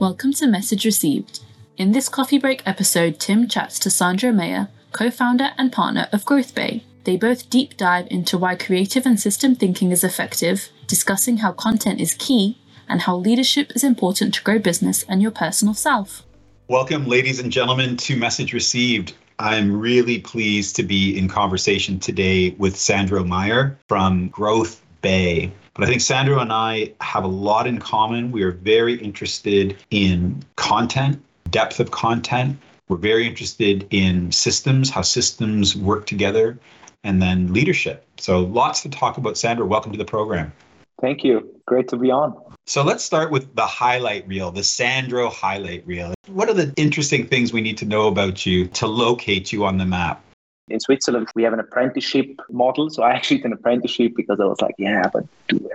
[0.00, 1.40] Welcome to Message Received.
[1.76, 6.24] In this coffee break episode, Tim chats to Sandro Mayer, co founder and partner of
[6.24, 6.84] Growth Bay.
[7.04, 12.00] They both deep dive into why creative and system thinking is effective, discussing how content
[12.00, 12.58] is key,
[12.88, 16.22] and how leadership is important to grow business and your personal self.
[16.68, 19.12] Welcome, ladies and gentlemen, to Message Received.
[19.38, 25.52] I'm really pleased to be in conversation today with Sandro Meyer from Growth Bay.
[25.74, 28.32] But I think Sandro and I have a lot in common.
[28.32, 32.58] We are very interested in content, depth of content.
[32.88, 36.58] We're very interested in systems, how systems work together,
[37.04, 38.04] and then leadership.
[38.18, 39.38] So lots to talk about.
[39.38, 40.52] Sandro, welcome to the program.
[41.00, 41.48] Thank you.
[41.66, 42.36] Great to be on.
[42.66, 46.14] So let's start with the highlight reel, the Sandro highlight reel.
[46.26, 49.78] What are the interesting things we need to know about you to locate you on
[49.78, 50.22] the map?
[50.70, 52.90] In Switzerland, we have an apprenticeship model.
[52.90, 55.24] So I actually did an apprenticeship because I was like, yeah, but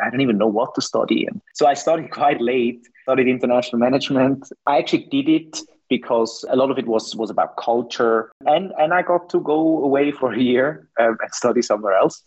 [0.03, 1.25] I don't even know what to study.
[1.25, 4.49] And so I started quite late, studied international management.
[4.65, 8.91] I actually did it because a lot of it was was about culture and and
[8.91, 12.23] I got to go away for a year um, and study somewhere else.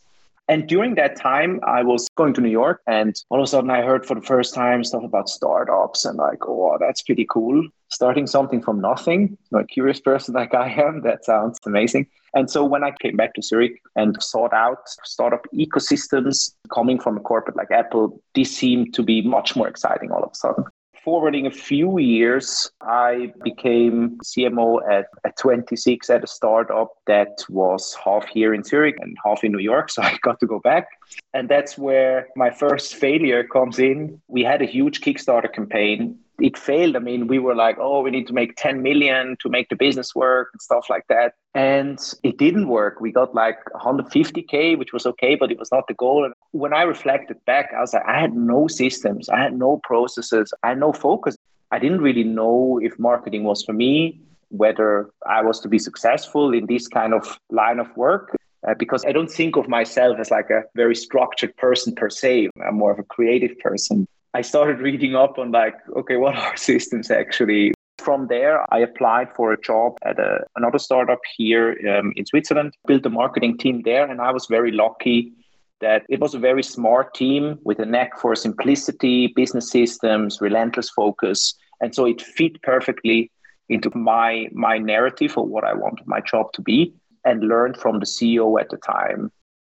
[0.50, 3.68] And during that time, I was going to New York, and all of a sudden,
[3.68, 7.68] I heard for the first time stuff about startups, and like, oh, that's pretty cool.
[7.90, 12.06] Starting something from nothing, a curious person like I am, that sounds amazing.
[12.34, 17.16] And so when I came back to Zurich and sought out startup ecosystems coming from
[17.16, 20.64] a corporate like Apple, this seemed to be much more exciting all of a sudden
[21.08, 27.96] forwarding a few years, I became CMO at, at 26 at a startup that was
[28.04, 29.88] half here in Zurich and half in New York.
[29.98, 30.86] So I got to go back.
[31.32, 34.20] And that's where my first failure comes in.
[34.28, 36.96] We had a huge Kickstarter campaign it failed.
[36.96, 39.76] I mean, we were like, oh, we need to make 10 million to make the
[39.76, 41.34] business work and stuff like that.
[41.54, 43.00] And it didn't work.
[43.00, 46.24] We got like 150K, which was okay, but it was not the goal.
[46.24, 49.80] And when I reflected back, I was like, I had no systems, I had no
[49.82, 51.36] processes, I had no focus.
[51.70, 56.54] I didn't really know if marketing was for me, whether I was to be successful
[56.54, 58.34] in this kind of line of work.
[58.66, 62.48] Uh, because I don't think of myself as like a very structured person per se.
[62.66, 64.08] I'm more of a creative person.
[64.34, 67.72] I started reading up on like, okay, what are systems actually?
[67.98, 72.74] From there, I applied for a job at a, another startup here um, in Switzerland,
[72.86, 75.32] built a marketing team there, and I was very lucky
[75.80, 80.90] that it was a very smart team with a knack for simplicity, business systems, relentless
[80.90, 81.54] focus.
[81.80, 83.30] And so it fit perfectly
[83.68, 86.92] into my my narrative of what I wanted my job to be
[87.24, 89.30] and learned from the CEO at the time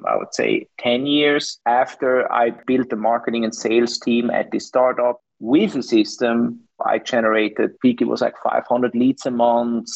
[0.06, 4.58] I would say 10 years after I built the marketing and sales team at the
[4.58, 9.88] startup with a system, I generated, peak, it was like 500 leads a month.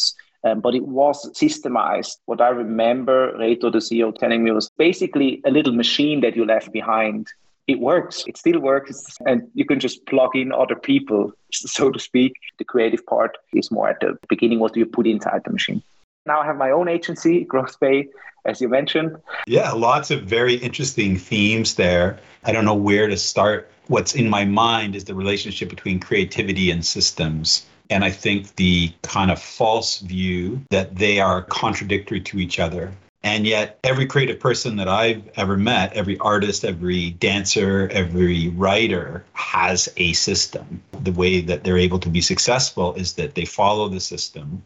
[0.45, 2.19] Um, but it was systemized.
[2.27, 6.45] What I remember Reto, the CEO, telling me was basically a little machine that you
[6.45, 7.27] left behind.
[7.67, 8.25] It works.
[8.27, 9.19] It still works.
[9.27, 12.35] And you can just plug in other people, so to speak.
[12.59, 14.61] The creative part is more at the beginning.
[14.61, 15.83] What do you put inside the machine?
[16.25, 17.47] Now I have my own agency,
[17.81, 18.09] Bay,
[18.49, 19.17] as you mentioned.
[19.47, 22.19] Yeah, lots of very interesting themes there.
[22.45, 23.71] I don't know where to start.
[23.89, 27.67] What's in my mind is the relationship between creativity and systems.
[27.91, 32.93] And I think the kind of false view that they are contradictory to each other.
[33.25, 39.25] And yet, every creative person that I've ever met, every artist, every dancer, every writer
[39.33, 40.81] has a system.
[41.03, 44.63] The way that they're able to be successful is that they follow the system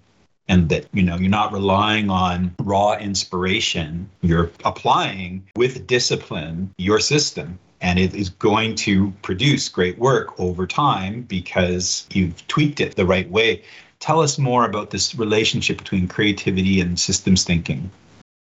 [0.52, 4.08] and that you know you're not relying on raw inspiration.
[4.20, 10.66] You're applying with discipline your system and it is going to produce great work over
[10.66, 13.62] time because you've tweaked it the right way.
[13.98, 17.90] Tell us more about this relationship between creativity and systems thinking.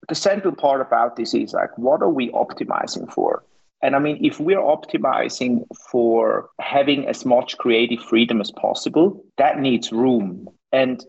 [0.08, 3.42] The central part about this is like what are we optimizing for?
[3.82, 9.58] And I mean, if we're optimizing for having as much creative freedom as possible, that
[9.58, 10.48] needs room.
[10.72, 11.04] And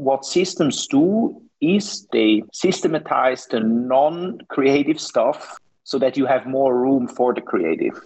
[0.00, 7.06] what systems do is they systematize the non-creative stuff so that you have more room
[7.06, 8.00] for the creative.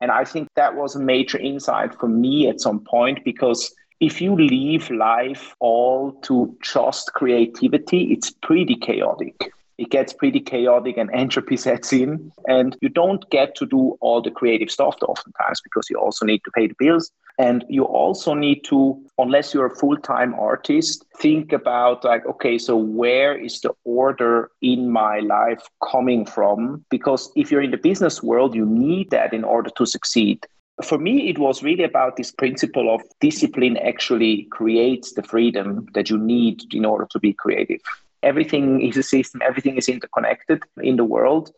[0.00, 4.20] And I think that was a major insight for me at some point because if
[4.20, 11.10] you leave life all to just creativity, it's pretty chaotic it gets pretty chaotic and
[11.12, 12.32] entropy sets in.
[12.48, 16.42] And you don't get to do all the creative stuff oftentimes because you also need
[16.44, 17.10] to pay the bills.
[17.38, 22.56] And you also need to, unless you're a full time artist, think about like, okay,
[22.56, 26.84] so where is the order in my life coming from?
[26.90, 30.46] Because if you're in the business world, you need that in order to succeed.
[30.82, 36.10] For me, it was really about this principle of discipline actually creates the freedom that
[36.10, 37.80] you need in order to be creative
[38.22, 41.50] everything is a system, everything is interconnected in the world.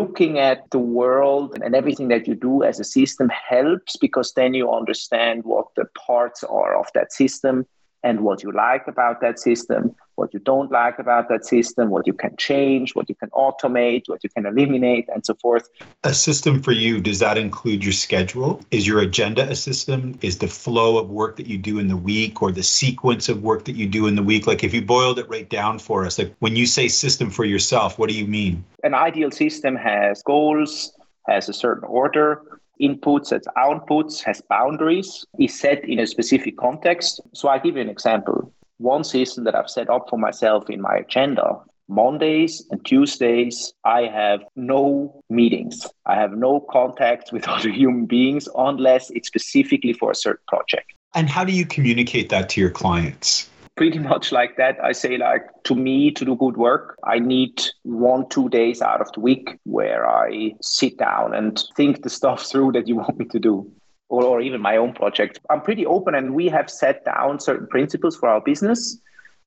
[0.00, 4.52] looking at the world and everything that you do as a system helps because then
[4.52, 7.64] you understand what the parts are of that system
[8.02, 12.06] and what you like about that system, what you don't like about that system, what
[12.06, 15.66] you can change, what you can automate, what you can eliminate, and so forth.
[16.04, 18.60] A system for you, does that include your schedule?
[18.70, 20.18] Is your agenda a system?
[20.20, 23.42] Is the flow of work that you do in the week or the sequence of
[23.42, 24.46] work that you do in the week?
[24.46, 27.46] Like if you boiled it right down for us, like when you say system for
[27.46, 28.62] yourself, what do you mean?
[28.84, 30.92] An ideal system has goals,
[31.28, 32.42] has a certain order,
[32.78, 37.20] inputs and outputs, has boundaries, is set in a specific context.
[37.32, 38.52] So I'll give you an example.
[38.80, 44.02] One system that I've set up for myself in my agenda Mondays and Tuesdays, I
[44.02, 45.86] have no meetings.
[46.06, 50.92] I have no contact with other human beings unless it's specifically for a certain project.
[51.14, 53.50] And how do you communicate that to your clients?
[53.76, 54.76] pretty much like that.
[54.82, 59.00] I say like to me to do good work, I need one, two days out
[59.00, 63.18] of the week where I sit down and think the stuff through that you want
[63.18, 63.70] me to do.
[64.10, 65.38] Or, or even my own project.
[65.50, 68.98] I'm pretty open and we have set down certain principles for our business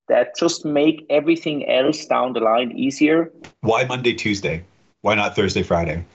[0.07, 3.31] that just make everything else down the line easier.
[3.61, 4.63] Why Monday, Tuesday?
[5.01, 6.05] Why not Thursday, Friday?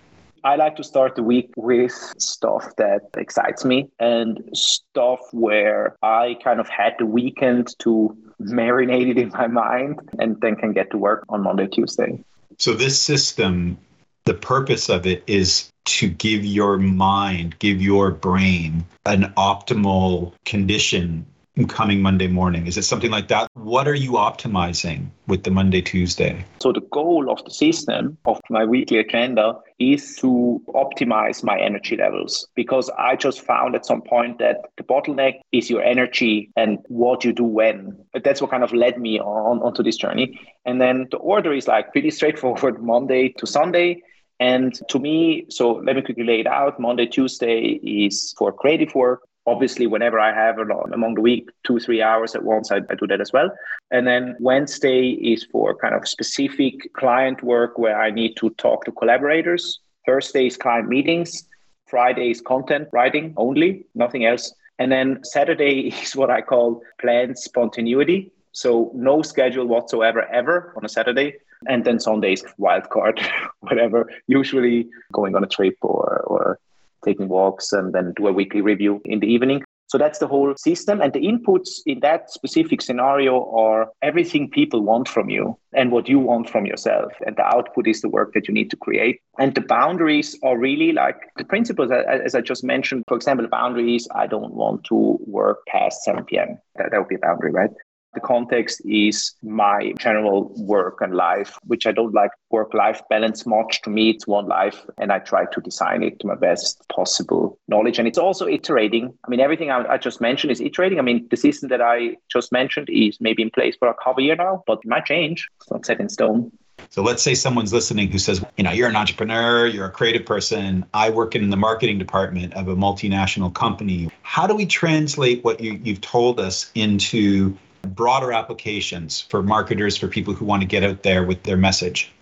[0.45, 6.37] I like to start the week with stuff that excites me and stuff where I
[6.43, 10.91] kind of had the weekend to marinate it in my mind and then can get
[10.93, 12.23] to work on Monday, Tuesday.
[12.57, 13.79] So, this system,
[14.25, 21.27] the purpose of it is to give your mind, give your brain an optimal condition
[21.67, 22.67] coming Monday morning?
[22.67, 23.49] Is it something like that?
[23.55, 26.45] What are you optimizing with the Monday, Tuesday?
[26.61, 31.97] So, the goal of the system of my weekly agenda is to optimize my energy
[31.97, 36.79] levels because I just found at some point that the bottleneck is your energy and
[36.89, 37.99] what you do when.
[38.13, 40.39] But that's what kind of led me on onto this journey.
[40.65, 44.03] And then the order is like pretty straightforward Monday to Sunday.
[44.41, 46.79] And to me, so let me quickly lay it out.
[46.79, 49.23] Monday, Tuesday is for creative work.
[49.47, 53.07] Obviously whenever i have among the week two three hours at once I, I, do
[53.07, 53.51] that as well.
[53.91, 58.85] And then wednesday is for kind of specific client work where i need to talk
[58.85, 59.81] to collaborators.
[60.05, 61.49] Thursday is client meetings.
[61.87, 64.53] Friday is content writing only nothing else.
[64.79, 68.31] And then saturday is what i call planned spontaneity.
[68.53, 73.21] So no schedule whatsoever ever on a saturday and then sundays wild card
[73.61, 76.59] whatever usually going on a trip or or
[77.05, 79.63] taking walks and then do a weekly review in the evening.
[79.87, 81.01] So that's the whole system.
[81.01, 86.11] And the inputs in that specific scenario are everything people want from you and what
[86.11, 87.11] you want from yourself.
[87.25, 89.21] And the output is the work that you need to create.
[89.39, 93.05] And the boundaries are really like the principles, as I just mentioned.
[93.09, 96.59] For example, the boundaries I don't want to work past 7 p.m.
[96.77, 97.71] That, that would be a boundary, right?
[98.15, 103.45] The context is my general work and life, which I don't like work life balance
[103.45, 103.83] much.
[103.83, 107.59] To me, it's one life, and I try to design it to my best possible
[107.69, 107.99] knowledge.
[107.99, 109.13] And it's also iterating.
[109.25, 110.99] I mean, everything I, I just mentioned is iterating.
[110.99, 114.23] I mean, the system that I just mentioned is maybe in place for a couple
[114.23, 115.47] year now, but it might change.
[115.61, 116.51] It's not set in stone.
[116.91, 120.25] So let's say someone's listening who says, you know, you're an entrepreneur, you're a creative
[120.25, 120.87] person.
[120.95, 124.11] I work in the marketing department of a multinational company.
[124.23, 130.09] How do we translate what you, you've told us into broader applications for marketers, for
[130.09, 132.13] people who want to get out there with their message?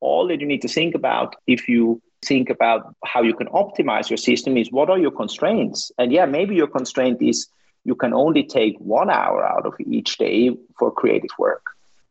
[0.00, 4.10] All that you need to think about if you think about how you can optimize
[4.10, 5.92] your system is what are your constraints?
[5.98, 7.46] And yeah, maybe your constraint is
[7.84, 11.64] you can only take one hour out of each day for creative work.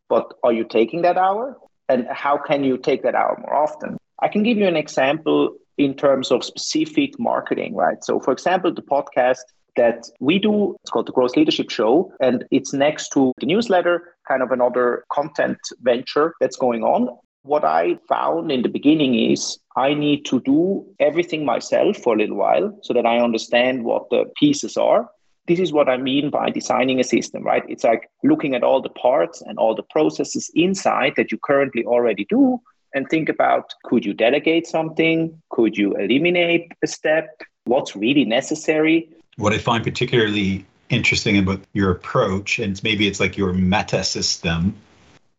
[0.07, 1.57] But are you taking that hour?
[1.89, 3.97] And how can you take that hour more often?
[4.21, 8.03] I can give you an example in terms of specific marketing, right?
[8.03, 9.43] So, for example, the podcast
[9.75, 10.75] that we do.
[10.83, 15.05] It's called the Growth Leadership Show, and it's next to the newsletter, kind of another
[15.11, 17.09] content venture that's going on.
[17.43, 22.17] What I found in the beginning is I need to do everything myself for a
[22.17, 25.09] little while so that I understand what the pieces are.
[25.47, 27.63] This is what I mean by designing a system, right?
[27.69, 31.85] It's like looking at all the parts and all the processes inside that you currently
[31.85, 32.59] already do
[32.95, 35.39] and think about could you delegate something?
[35.49, 37.41] Could you eliminate a step?
[37.65, 39.09] What's really necessary?
[39.37, 44.75] What I find particularly interesting about your approach, and maybe it's like your meta system,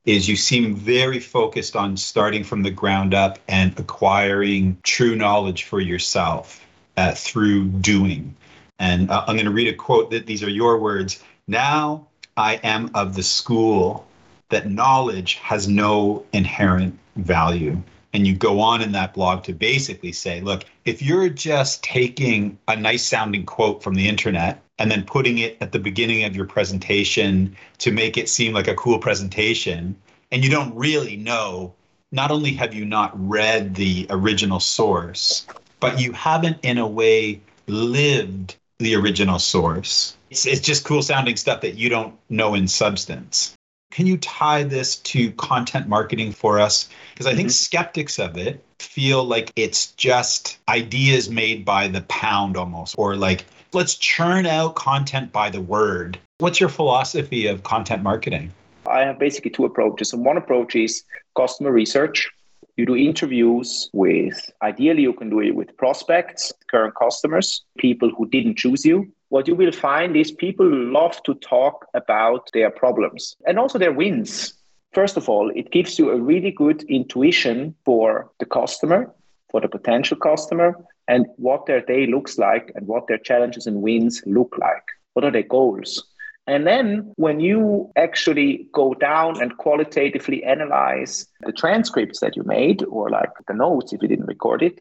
[0.05, 5.65] is you seem very focused on starting from the ground up and acquiring true knowledge
[5.65, 6.65] for yourself
[6.97, 8.35] uh, through doing.
[8.79, 11.23] And uh, I'm going to read a quote that these are your words.
[11.49, 14.07] Now I am of the school
[14.51, 17.83] that knowledge has no inherent value
[18.13, 22.59] and you go on in that blog to basically say, look, if you're just taking
[22.69, 26.37] a nice sounding quote from the internet and then putting it at the beginning of
[26.37, 29.97] your presentation to make it seem like a cool presentation,
[30.31, 31.75] and you don't really know
[32.13, 35.47] not only have you not read the original source,
[35.81, 40.17] but you haven't, in a way, lived the original source.
[40.31, 43.56] It's, it's just cool sounding stuff that you don't know in substance.
[43.91, 46.89] Can you tie this to content marketing for us?
[47.13, 47.53] Because I think mm-hmm.
[47.53, 53.47] skeptics of it feel like it's just ideas made by the pound almost, or like,
[53.73, 56.19] let's churn out content by the word.
[56.39, 58.53] What's your philosophy of content marketing?
[58.87, 60.13] I have basically two approaches.
[60.13, 61.03] And one approach is
[61.37, 62.31] customer research.
[62.77, 68.29] You do interviews with, ideally, you can do it with prospects, current customers, people who
[68.29, 69.11] didn't choose you.
[69.31, 73.93] What you will find is people love to talk about their problems and also their
[73.93, 74.53] wins.
[74.93, 79.11] First of all, it gives you a really good intuition for the customer,
[79.51, 80.77] for the potential customer,
[81.09, 84.85] and what their day looks like and what their challenges and wins look like.
[85.15, 86.05] What are their goals?
[86.47, 92.85] And then when you actually go down and qualitatively analyze the transcripts that you made,
[92.85, 94.81] or like the notes if you didn't record it,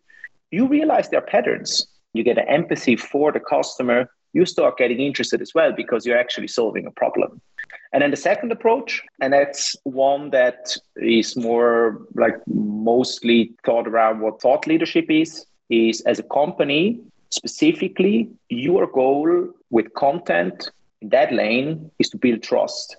[0.52, 1.88] you realize there are patterns.
[2.14, 4.10] You get an empathy for the customer.
[4.34, 7.42] You start getting interested as well because you're actually solving a problem.
[7.94, 14.20] And then the second approach, and that's one that is more like mostly thought around
[14.20, 20.70] what thought leadership is, is as a company, specifically, your goal with content
[21.02, 22.98] that lane is to build trust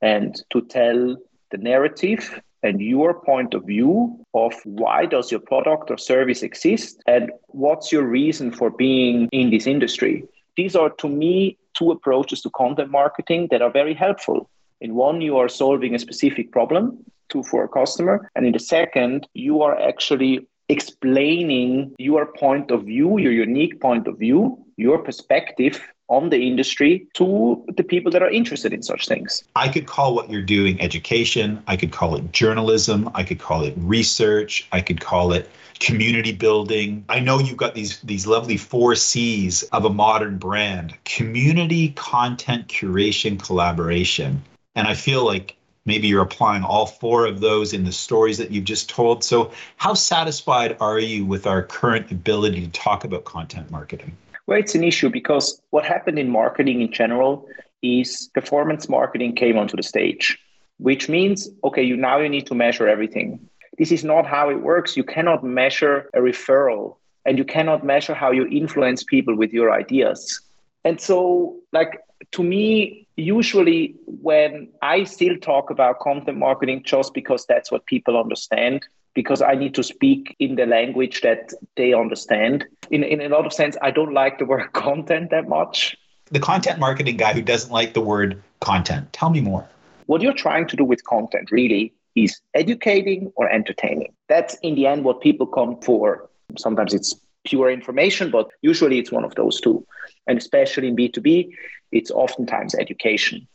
[0.00, 1.16] and to tell
[1.50, 7.02] the narrative and your point of view of why does your product or service exist
[7.06, 10.24] and what's your reason for being in this industry.
[10.56, 14.50] These are to me two approaches to content marketing that are very helpful.
[14.80, 16.98] In one you are solving a specific problem
[17.30, 22.84] to for a customer and in the second you are actually explaining your point of
[22.84, 28.22] view your unique point of view your perspective on the industry to the people that
[28.22, 29.44] are interested in such things.
[29.56, 33.62] I could call what you're doing education, I could call it journalism, I could call
[33.64, 35.50] it research, I could call it
[35.80, 37.04] community building.
[37.08, 40.94] I know you've got these these lovely 4 Cs of a modern brand.
[41.04, 44.42] Community, content, curation, collaboration.
[44.74, 48.50] And I feel like maybe you're applying all four of those in the stories that
[48.50, 49.24] you've just told.
[49.24, 54.16] So, how satisfied are you with our current ability to talk about content marketing?
[54.48, 57.46] Well, it's an issue because what happened in marketing in general
[57.82, 60.38] is performance marketing came onto the stage,
[60.78, 63.46] which means, okay, you now you need to measure everything.
[63.76, 64.96] This is not how it works.
[64.96, 69.70] You cannot measure a referral and you cannot measure how you influence people with your
[69.70, 70.40] ideas.
[70.82, 72.00] And so, like,
[72.32, 78.18] to me, usually when I still talk about content marketing just because that's what people
[78.18, 82.64] understand, because I need to speak in the language that they understand.
[82.90, 85.96] In, in a lot of sense, I don't like the word content that much.
[86.30, 89.68] The content marketing guy who doesn't like the word content, tell me more.
[90.06, 94.12] What you're trying to do with content really is educating or entertaining.
[94.28, 96.28] That's in the end what people come for.
[96.58, 99.86] Sometimes it's pure information, but usually it's one of those two.
[100.26, 101.50] And especially in B2B,
[101.92, 103.46] it's oftentimes education.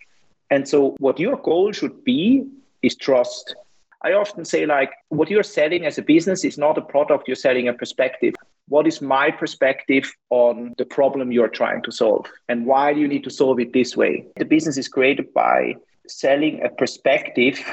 [0.49, 2.45] And so, what your goal should be
[2.81, 3.55] is trust.
[4.03, 7.35] I often say, like, what you're selling as a business is not a product, you're
[7.35, 8.33] selling a perspective.
[8.67, 12.25] What is my perspective on the problem you're trying to solve?
[12.49, 14.25] And why do you need to solve it this way?
[14.37, 15.75] The business is created by
[16.07, 17.63] selling a perspective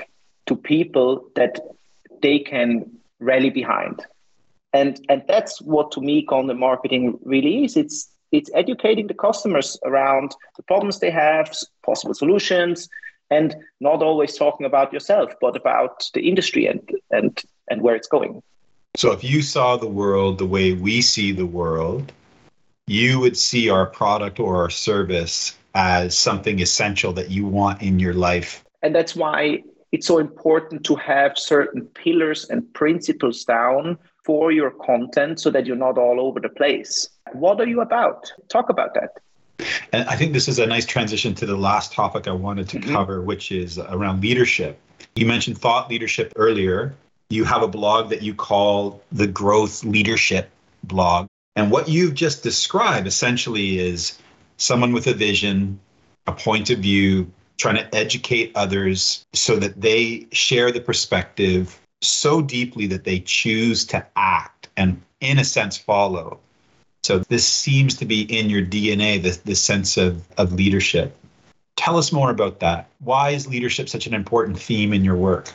[0.47, 1.59] to people that
[2.23, 4.05] they can rally behind.
[4.73, 7.77] And, and that's what to me content marketing really is.
[7.77, 11.53] It's it's educating the customers around the problems they have,
[11.85, 12.89] possible solutions,
[13.31, 18.09] and not always talking about yourself, but about the industry and and and where it's
[18.09, 18.43] going.
[18.97, 22.13] So if you saw the world the way we see the world,
[22.87, 28.01] you would see our product or our service as something essential that you want in
[28.01, 28.65] your life.
[28.83, 34.71] And that's why it's so important to have certain pillars and principles down for your
[34.71, 37.09] content so that you're not all over the place.
[37.33, 38.33] What are you about?
[38.49, 39.21] Talk about that.
[39.93, 42.79] And I think this is a nice transition to the last topic I wanted to
[42.79, 42.93] mm-hmm.
[42.93, 44.79] cover, which is around leadership.
[45.15, 46.95] You mentioned thought leadership earlier.
[47.31, 50.51] You have a blog that you call the Growth Leadership
[50.85, 51.27] blog.
[51.57, 54.19] And what you've just described essentially is
[54.57, 55.79] someone with a vision,
[56.27, 62.41] a point of view, trying to educate others so that they share the perspective so
[62.41, 66.41] deeply that they choose to act and, in a sense, follow.
[67.03, 71.17] So this seems to be in your DNA, this, this sense of, of leadership.
[71.77, 72.89] Tell us more about that.
[72.99, 75.51] Why is leadership such an important theme in your work?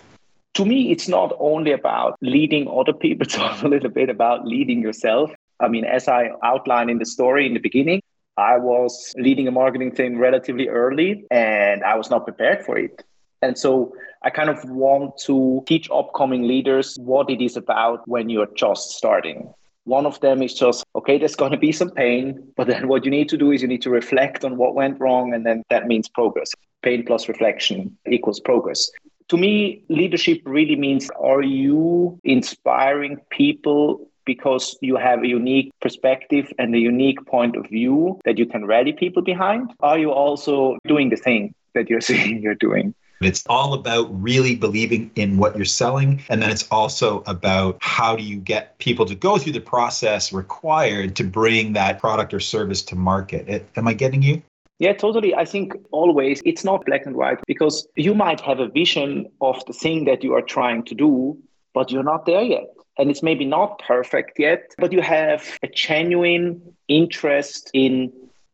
[0.55, 4.47] To me, it's not only about leading other people, it's also a little bit about
[4.47, 5.31] leading yourself.
[5.59, 8.01] I mean, as I outlined in the story in the beginning,
[8.37, 13.03] I was leading a marketing team relatively early and I was not prepared for it.
[13.41, 18.29] And so I kind of want to teach upcoming leaders what it is about when
[18.29, 19.53] you're just starting.
[19.85, 23.05] One of them is just, okay, there's going to be some pain, but then what
[23.05, 25.63] you need to do is you need to reflect on what went wrong, and then
[25.69, 26.51] that means progress.
[26.81, 28.89] Pain plus reflection equals progress.
[29.29, 36.51] To me, leadership really means are you inspiring people because you have a unique perspective
[36.57, 39.71] and a unique point of view that you can rally people behind?
[39.81, 42.93] Are you also doing the thing that you're saying you're doing?
[43.21, 46.21] It's all about really believing in what you're selling.
[46.29, 50.33] And then it's also about how do you get people to go through the process
[50.33, 53.47] required to bring that product or service to market.
[53.47, 54.41] It, am I getting you?
[54.79, 55.33] Yeah, totally.
[55.33, 59.63] I think always it's not black and white because you might have a vision of
[59.65, 61.37] the thing that you are trying to do,
[61.73, 62.67] but you're not there yet.
[62.97, 68.11] And it's maybe not perfect yet, but you have a genuine interest in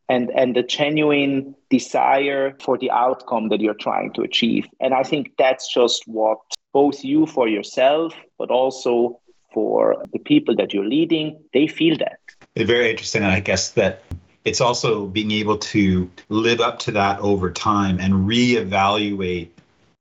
[0.10, 4.68] and and the genuine desire for the outcome that you're trying to achieve.
[4.80, 6.40] And i think that's just what
[6.74, 9.20] both you for yourself but also
[9.54, 12.20] for the people that you're leading they feel that.
[12.56, 14.04] It's very interesting and i guess that
[14.44, 19.50] it's also being able to live up to that over time and reevaluate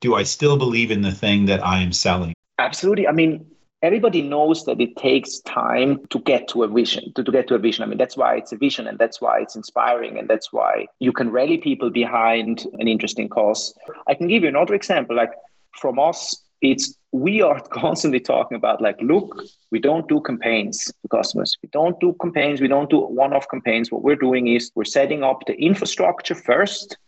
[0.01, 2.35] do i still believe in the thing that i am selling?
[2.59, 3.07] Absolutely.
[3.09, 3.47] I mean
[3.83, 7.55] everybody knows that it takes time to get to a vision to, to get to
[7.55, 7.83] a vision.
[7.83, 10.87] I mean that's why it's a vision and that's why it's inspiring and that's why
[10.99, 13.75] you can rally people behind an interesting cause.
[14.07, 15.17] I can give you another example.
[15.17, 15.33] Like
[15.79, 21.09] from us it's we are constantly talking about like look we don't do campaigns to
[21.09, 21.57] customers.
[21.63, 22.61] We don't do campaigns.
[22.61, 23.91] We don't do one-off campaigns.
[23.91, 26.99] What we're doing is we're setting up the infrastructure first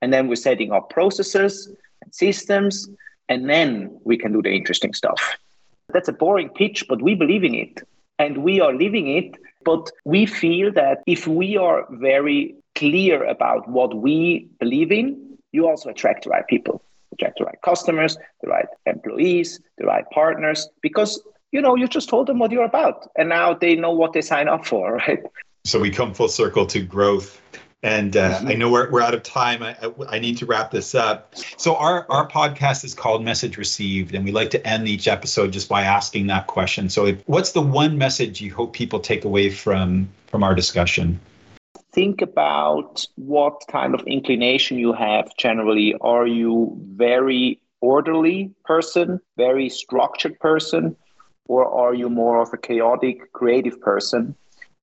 [0.00, 2.88] and then we're setting up processes and systems
[3.28, 5.36] and then we can do the interesting stuff
[5.94, 7.80] that's a boring pitch, but we believe in it
[8.18, 9.36] and we are living it.
[9.64, 15.66] But we feel that if we are very clear about what we believe in, you
[15.66, 16.82] also attract the right people,
[17.12, 21.22] attract the right customers, the right employees, the right partners, because
[21.52, 24.20] you know you just told them what you're about, and now they know what they
[24.20, 25.20] sign up for, right?
[25.64, 27.40] So we come full circle to growth
[27.84, 29.62] and uh, I know we're, we're out of time.
[29.62, 29.76] I,
[30.08, 31.34] I, need to wrap this up.
[31.58, 35.52] So our, our podcast is called Message Received, and we like to end each episode
[35.52, 36.88] just by asking that question.
[36.88, 41.20] So if, what's the one message you hope people take away from from our discussion?
[41.92, 45.94] Think about what kind of inclination you have generally.
[46.00, 50.96] Are you very orderly person, very structured person,
[51.48, 54.34] or are you more of a chaotic, creative person?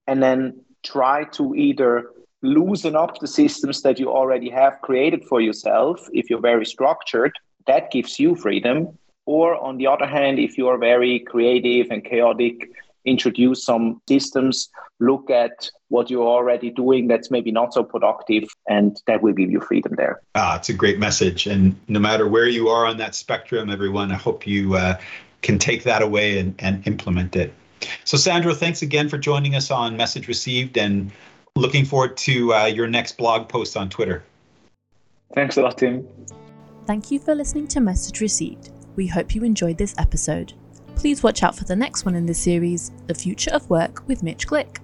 [0.05, 2.05] And then try to either
[2.41, 6.07] loosen up the systems that you already have created for yourself.
[6.13, 7.33] If you're very structured
[7.67, 8.97] that gives you freedom.
[9.25, 12.71] Or on the other hand if you are very creative and chaotic
[13.05, 19.01] introduce some systems look at what you're already doing that's maybe not so productive and
[19.07, 20.21] that will give you freedom there.
[20.35, 21.47] Ah it's a great message.
[21.47, 24.99] And no matter where you are on that spectrum everyone i hope you uh,
[25.41, 27.53] can take that away and, and implement it.
[28.03, 31.11] So sandro thanks again for joining us on message received and
[31.55, 34.23] looking forward to uh, your next blog post on Twitter.
[35.33, 36.07] Thanks a lot, Tim.
[36.87, 38.71] Thank you for listening to Message Received.
[38.95, 40.53] We hope you enjoyed this episode.
[40.95, 44.23] Please watch out for the next one in this series, The Future of Work with
[44.23, 44.79] Mitch Glick.